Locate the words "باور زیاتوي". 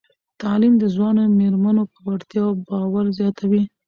2.67-3.63